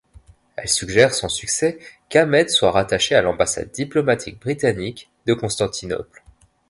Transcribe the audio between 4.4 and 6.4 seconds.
britannique de Constantinople.